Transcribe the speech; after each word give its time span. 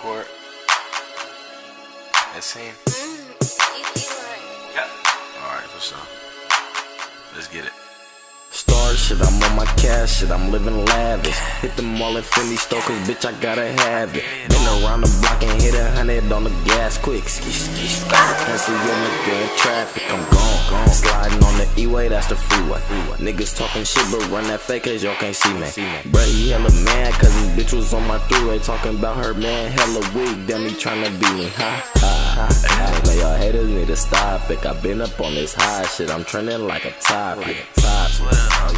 record. 0.00 0.26
That 2.34 2.42
scene? 2.42 2.72
Yep. 4.74 4.88
Alright, 5.42 5.68
for 5.68 5.80
sure. 5.80 5.98
Let's 7.34 7.48
get 7.48 7.64
it. 7.64 7.72
Star 8.50 8.94
shit, 8.94 9.20
I'm 9.20 9.42
on 9.42 9.56
my 9.56 9.64
cash 9.76 10.18
shit, 10.18 10.30
I'm 10.30 10.50
living 10.50 10.84
lavish. 10.86 11.38
Hit 11.60 11.76
the 11.76 11.82
mall 11.82 12.16
in 12.16 12.22
Philly 12.22 12.56
store, 12.56 12.80
cause 12.80 12.98
bitch, 13.08 13.24
I 13.24 13.32
gotta 13.40 13.68
have 13.82 14.14
it. 14.16 14.24
Been 14.48 14.82
around 14.82 15.02
the 15.02 15.18
block 15.20 15.42
and 15.42 15.62
hit 15.62 15.74
a 15.74 15.90
hundred 15.92 16.32
on 16.32 16.44
the 16.44 16.50
gas 16.64 16.98
quick. 16.98 17.28
Ski, 17.28 17.50
ski, 17.50 17.86
ski. 17.86 18.10
Can't 18.10 18.60
see 18.60 18.72
your 18.72 18.96
nigga 19.04 19.42
in 19.42 19.58
traffic, 19.58 20.02
I'm 20.10 20.24
gone, 20.30 20.70
gone. 20.70 20.88
Sliding 20.88 21.44
on 21.44 21.49
the 21.60 21.82
E-way, 21.82 22.08
that's 22.08 22.28
the 22.28 22.36
freeway. 22.36 22.80
Niggas 23.18 23.56
talking 23.56 23.84
shit, 23.84 24.04
but 24.10 24.26
run 24.30 24.44
that 24.44 24.60
fake, 24.60 24.84
cause 24.84 25.02
y'all 25.02 25.14
can't 25.16 25.36
see 25.36 25.52
me. 25.54 25.66
Bruh, 26.10 26.26
he 26.26 26.50
hella 26.50 26.70
mad, 26.84 27.12
cause 27.14 27.32
his 27.34 27.48
bitch 27.56 27.72
was 27.76 27.92
on 27.92 28.06
my 28.06 28.18
three-way. 28.28 28.58
Talking 28.60 28.98
about 28.98 29.22
her 29.24 29.34
man, 29.34 29.70
hella 29.70 30.00
weak, 30.14 30.46
damn, 30.46 30.62
he 30.62 30.74
tryna 30.74 31.10
be 31.20 31.28
me. 31.36 31.48
Ha, 31.50 31.90
ha, 31.94 32.00
uh, 32.02 32.19
Man, 33.06 33.18
y'all 33.18 33.36
haters 33.36 33.68
need 33.68 33.88
to 33.88 33.96
stop 33.96 34.50
it. 34.50 34.64
I've 34.64 34.82
been 34.82 35.00
up 35.00 35.20
on 35.20 35.34
this 35.34 35.54
high 35.54 35.84
shit, 35.86 36.10
I'm 36.10 36.24
trending 36.24 36.66
like 36.66 36.84
a 36.84 36.92
topic. 37.00 37.56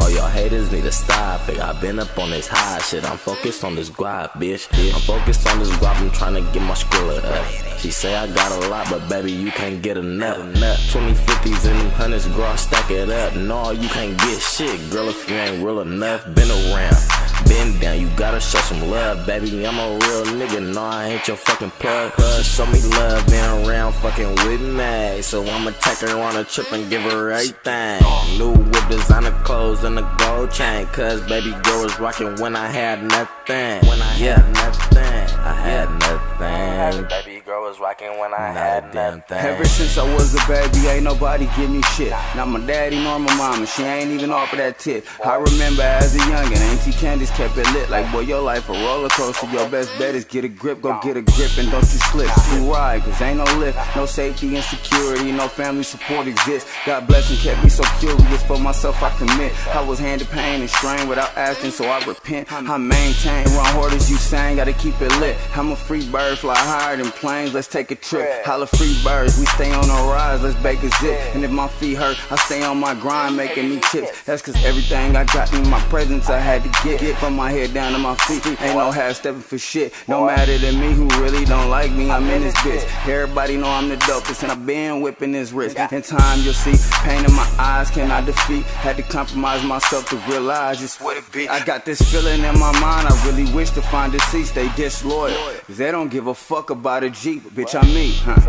All 0.00 0.10
y'all 0.10 0.28
haters 0.28 0.70
need 0.72 0.82
to 0.82 0.92
stop 0.92 1.48
it. 1.48 1.58
I've 1.60 1.80
been 1.80 1.98
up 1.98 2.18
on 2.18 2.30
this 2.30 2.48
high 2.48 2.78
shit. 2.80 3.04
I'm 3.08 3.16
focused 3.16 3.64
on 3.64 3.74
this 3.74 3.90
guap, 3.90 4.30
bitch. 4.32 4.68
I'm 4.94 5.00
focused 5.00 5.46
on 5.48 5.58
this 5.58 5.70
guap. 5.70 6.00
I'm 6.00 6.10
trying 6.10 6.34
to 6.34 6.40
get 6.52 6.62
my 6.62 6.74
skrilla 6.74 7.24
up. 7.24 7.78
She 7.78 7.90
say 7.90 8.14
I 8.14 8.26
got 8.32 8.50
a 8.52 8.68
lot, 8.68 8.88
but 8.90 9.08
baby, 9.08 9.32
you 9.32 9.50
can't 9.50 9.82
get 9.82 9.96
enough. 9.96 10.38
2050s 10.38 11.70
and 11.70 11.78
them 11.80 11.90
hundreds, 11.90 12.26
girl, 12.28 12.56
stack 12.56 12.90
it 12.90 13.10
up. 13.10 13.34
No, 13.36 13.70
you 13.70 13.88
can't 13.88 14.16
get 14.18 14.40
shit, 14.40 14.90
girl, 14.90 15.08
if 15.08 15.28
you 15.28 15.36
ain't 15.36 15.64
real 15.64 15.80
enough. 15.80 16.24
Been 16.34 16.50
around. 16.50 17.23
Been 17.48 17.78
down, 17.80 18.00
you 18.00 18.08
gotta 18.16 18.40
show 18.40 18.58
some 18.60 18.90
love, 18.90 19.26
baby. 19.26 19.66
I'm 19.66 19.78
a 19.78 19.92
real 19.92 20.24
nigga, 20.38 20.74
no, 20.74 20.82
I 20.82 21.08
ain't 21.08 21.28
your 21.28 21.36
fucking 21.36 21.70
plug. 21.72 22.12
Plus, 22.12 22.46
show 22.46 22.66
me 22.66 22.80
love, 22.82 23.26
been 23.26 23.66
around 23.66 23.92
fucking 23.94 24.34
with 24.46 24.60
me. 24.60 25.22
So 25.22 25.44
I'ma 25.46 25.70
take 25.80 25.98
her 25.98 26.18
on 26.20 26.36
a 26.36 26.44
trip 26.44 26.72
and 26.72 26.88
give 26.90 27.02
her 27.02 27.30
everything. 27.30 28.00
New 28.38 28.52
whip, 28.52 28.88
designer 28.88 29.32
clothes, 29.44 29.84
and 29.84 29.98
a 29.98 30.16
gold 30.18 30.50
chain. 30.50 30.86
Cause 30.86 31.20
baby 31.28 31.52
girl 31.62 31.82
was 31.82 31.98
rocking 32.00 32.34
when 32.36 32.56
I 32.56 32.66
had 32.68 33.02
nothing. 33.02 33.86
When 33.88 34.00
I 34.00 34.12
had 34.12 34.52
nothing, 34.52 35.38
I 35.40 35.52
had 35.52 35.88
nothing. 36.00 37.06
Baby 37.08 37.43
was 37.64 37.80
rocking 37.80 38.18
when 38.18 38.34
I 38.34 38.52
had 38.52 38.94
nothing. 38.94 39.38
Ever 39.38 39.64
since 39.64 39.96
I 39.96 40.04
was 40.14 40.34
a 40.34 40.42
baby, 40.46 40.86
ain't 40.86 41.04
nobody 41.04 41.48
give 41.56 41.70
me 41.70 41.80
shit. 41.96 42.10
Not 42.36 42.48
my 42.48 42.60
daddy 42.60 43.02
nor 43.02 43.18
my 43.18 43.34
mama, 43.36 43.66
she 43.66 43.82
ain't 43.82 44.10
even 44.10 44.30
offer 44.30 44.56
that 44.56 44.78
tip. 44.78 45.06
I 45.24 45.36
remember 45.36 45.82
as 45.82 46.14
a 46.14 46.18
youngin', 46.18 46.60
Auntie 46.60 46.92
Candice 46.92 47.34
kept 47.34 47.56
it 47.56 47.66
lit. 47.72 47.88
Like, 47.88 48.10
boy, 48.12 48.20
your 48.20 48.42
life 48.42 48.68
a 48.68 48.72
roller 48.72 49.08
coaster. 49.08 49.50
Your 49.50 49.66
best 49.70 49.90
bet 49.98 50.14
is 50.14 50.26
get 50.26 50.44
a 50.44 50.48
grip, 50.48 50.82
go 50.82 51.00
get 51.02 51.16
a 51.16 51.22
grip, 51.22 51.56
and 51.56 51.70
don't 51.70 51.88
you 51.88 52.00
slip. 52.12 52.30
You 52.52 52.70
ride, 52.70 53.02
cause 53.02 53.20
ain't 53.22 53.38
no 53.38 53.44
lift, 53.58 53.78
no 53.96 54.04
safety 54.04 54.54
and 54.54 54.64
security, 54.64 55.32
no 55.32 55.48
family 55.48 55.84
support 55.84 56.26
exists. 56.26 56.70
God 56.84 57.06
bless 57.06 57.30
and 57.30 57.38
kept 57.38 57.64
me 57.64 57.70
so 57.70 57.84
curious 57.98 58.42
for 58.44 58.58
myself, 58.58 59.02
I 59.02 59.08
commit. 59.16 59.52
I 59.74 59.80
was 59.82 59.98
handed 59.98 60.28
pain 60.28 60.60
and 60.60 60.68
strain 60.68 61.08
without 61.08 61.34
asking, 61.34 61.70
so 61.70 61.86
I 61.86 62.04
repent. 62.04 62.52
I 62.52 62.76
maintain, 62.76 63.46
run 63.56 63.72
hard 63.72 63.94
as 63.94 64.10
you 64.10 64.16
sang, 64.16 64.56
gotta 64.56 64.74
keep 64.74 65.00
it 65.00 65.10
lit. 65.18 65.38
I'm 65.56 65.72
a 65.72 65.76
free 65.76 66.06
bird, 66.10 66.36
fly 66.36 66.56
higher 66.56 66.96
than 66.98 67.10
planes, 67.10 67.53
let's 67.54 67.68
take 67.68 67.90
a 67.90 67.94
trip. 67.94 68.44
Holla 68.44 68.66
free 68.66 68.96
birds, 69.04 69.38
we 69.38 69.46
stay 69.46 69.72
on 69.72 69.86
the 69.86 69.94
rise, 70.10 70.42
let's 70.42 70.56
bake 70.56 70.82
a 70.82 70.90
zip. 71.00 71.18
And 71.34 71.44
if 71.44 71.50
my 71.50 71.68
feet 71.68 71.94
hurt, 71.94 72.18
I 72.32 72.36
stay 72.36 72.62
on 72.64 72.78
my 72.78 72.94
grind, 72.94 73.36
making 73.36 73.70
me 73.70 73.80
chips. 73.90 74.24
That's 74.24 74.42
cause 74.42 74.56
everything 74.64 75.14
I 75.16 75.24
got 75.24 75.52
in 75.54 75.68
my 75.70 75.80
presence, 75.82 76.28
I 76.28 76.38
had 76.38 76.64
to 76.64 76.70
get. 76.82 77.00
Get 77.00 77.16
from 77.18 77.34
my 77.34 77.50
head 77.50 77.72
down 77.72 77.92
to 77.92 77.98
my 77.98 78.16
feet, 78.16 78.44
ain't 78.60 78.76
no 78.76 78.90
half 78.90 79.16
stepping 79.16 79.40
for 79.40 79.58
shit. 79.58 79.92
No 80.08 80.26
matter 80.26 80.58
to 80.58 80.72
me 80.72 80.92
who 80.92 81.06
really 81.22 81.44
don't 81.44 81.70
like 81.70 81.92
me, 81.92 82.10
I'm 82.10 82.28
in 82.28 82.42
this 82.42 82.54
bitch. 82.56 82.84
Everybody 83.08 83.56
know 83.56 83.68
I'm 83.68 83.88
the 83.88 83.96
dopest, 83.96 84.42
and 84.42 84.50
I 84.50 84.56
been 84.56 85.00
whipping 85.00 85.32
this 85.32 85.52
wrist. 85.52 85.76
In 85.92 86.02
time, 86.02 86.40
you'll 86.40 86.54
see 86.54 86.74
pain 87.04 87.24
in 87.24 87.32
my 87.32 87.48
eyes, 87.58 87.90
cannot 87.90 88.26
defeat. 88.26 88.64
Had 88.64 88.96
to 88.96 89.02
compromise 89.02 89.62
myself 89.64 90.08
to 90.10 90.16
realize 90.28 90.80
just 90.80 91.00
what 91.00 91.16
it 91.16 91.24
be. 91.32 91.48
I 91.48 91.64
got 91.64 91.84
this 91.84 92.00
feeling 92.10 92.40
in 92.40 92.58
my 92.58 92.72
mind, 92.80 93.06
I 93.08 93.26
really 93.26 93.50
wish 93.52 93.70
to 93.70 93.82
find 93.82 94.12
seat, 94.22 94.46
stay 94.46 94.68
disloyal. 94.74 95.36
Cause 95.66 95.76
they 95.76 95.90
don't 95.90 96.08
give 96.08 96.26
a 96.26 96.34
fuck 96.34 96.70
about 96.70 97.04
a 97.04 97.10
Jeep, 97.10 97.43
bitch, 97.50 97.74
I'm 97.80 97.86
me, 97.94 98.12
huh? 98.22 98.40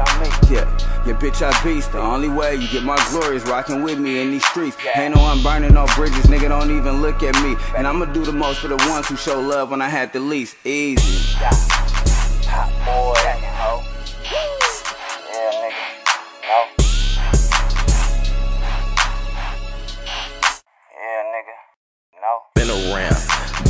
Yeah, 0.50 0.66
yeah, 1.06 1.14
bitch, 1.20 1.42
I 1.42 1.52
beast. 1.64 1.92
The 1.92 2.00
only 2.00 2.30
way 2.30 2.56
you 2.56 2.68
get 2.70 2.84
my 2.84 2.98
glory 3.10 3.38
is 3.38 3.44
rocking 3.44 3.84
with 3.84 4.00
me 4.00 4.22
in 4.22 4.32
these 4.32 4.46
streets. 4.46 4.78
Ain't 4.96 5.16
no 5.16 5.22
I'm 5.24 5.44
burning 5.44 5.74
no 5.74 5.86
bridges, 5.96 6.26
nigga, 6.26 6.50
don't 6.50 6.72
even 6.72 7.02
look 7.02 7.24
at 7.24 7.36
me. 7.44 7.56
And 7.78 7.88
I'ma 7.88 8.06
do 8.06 8.24
the 8.24 8.32
most 8.32 8.60
for 8.60 8.68
the 8.68 8.78
ones 8.90 9.08
who 9.08 9.16
show 9.16 9.40
love 9.40 9.72
when 9.72 9.82
I 9.82 9.90
had 9.90 10.14
the 10.14 10.20
least. 10.20 10.56
Easy. 10.66 11.36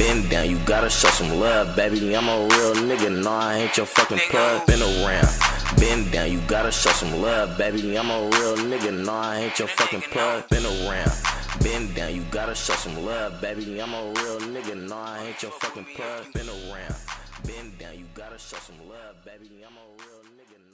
Been 0.06 0.30
down, 0.30 0.50
you 0.50 0.58
gotta 0.66 0.90
show 0.90 1.10
some 1.10 1.40
love, 1.40 1.76
baby. 1.76 2.16
I'm 2.16 2.30
a 2.30 2.38
real 2.38 2.76
nigga, 2.90 3.10
no, 3.24 3.32
I 3.32 3.56
ain't 3.62 3.78
your 3.78 3.86
fucking 3.88 4.20
plug. 4.30 4.66
Been 4.68 4.82
around, 4.82 5.34
been 5.80 6.10
down, 6.12 6.32
you 6.32 6.40
gotta 6.48 6.72
show 6.72 6.92
some 6.92 7.22
love, 7.22 7.58
baby. 7.58 7.98
I'm 7.98 8.12
a 8.12 8.20
real 8.22 8.56
nigga, 8.72 8.92
no, 9.06 9.14
I 9.14 9.40
ain't 9.40 9.58
your 9.58 9.68
fucking 9.68 10.02
plug. 10.12 10.48
Been 10.50 10.66
around, 10.66 11.16
been 11.64 11.94
down, 11.94 12.16
you 12.16 12.24
gotta 12.30 12.56
show 12.56 12.76
some 12.76 13.04
love, 13.04 13.42
baby. 13.42 13.82
I'm 13.82 13.94
a 13.94 14.02
real 14.18 14.40
nigga, 14.54 14.76
no, 14.90 14.96
I 14.96 15.26
ain't 15.28 15.42
your 15.42 15.52
fucking 15.52 15.88
plug. 15.96 16.34
Been 16.34 16.50
around, 16.50 16.96
been 17.48 17.74
down, 17.80 17.98
you 17.98 18.06
gotta 18.14 18.38
show 18.38 18.58
some 18.58 18.80
love, 18.88 19.16
baby. 19.26 19.64
I'm 19.68 19.74
a 19.74 19.86
real 20.04 20.22
nigga. 20.38 20.65